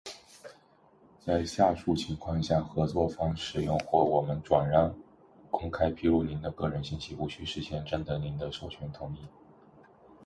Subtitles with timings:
[1.23, 4.95] 在下述情况下，合作方使用，或我们转让、
[5.51, 9.19] 公开披露您的个人信息无需事先征得您的授权同意：